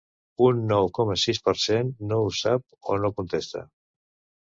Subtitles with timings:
[0.45, 3.67] Un nou coma sis per cent no ho sap o no contesta.